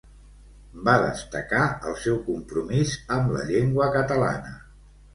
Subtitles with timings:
[0.87, 4.61] Va destacar el seu compromís amb la llengua catalana.